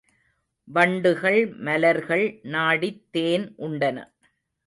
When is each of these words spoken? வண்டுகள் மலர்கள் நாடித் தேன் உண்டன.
வண்டுகள் 0.67 1.53
மலர்கள் 1.59 2.39
நாடித் 2.43 3.03
தேன் 3.11 3.55
உண்டன. 3.57 3.97